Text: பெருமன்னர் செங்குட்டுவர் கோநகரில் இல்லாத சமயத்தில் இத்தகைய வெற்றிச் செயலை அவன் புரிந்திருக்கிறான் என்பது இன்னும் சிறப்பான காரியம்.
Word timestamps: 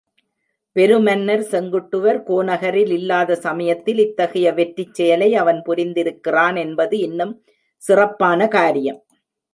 பெருமன்னர் 0.75 1.43
செங்குட்டுவர் 1.51 2.19
கோநகரில் 2.23 2.91
இல்லாத 2.91 3.35
சமயத்தில் 3.35 3.97
இத்தகைய 3.97 4.53
வெற்றிச் 4.53 4.93
செயலை 4.93 5.29
அவன் 5.35 5.61
புரிந்திருக்கிறான் 5.67 6.57
என்பது 6.57 6.97
இன்னும் 6.99 7.35
சிறப்பான 7.83 8.47
காரியம். 8.47 8.99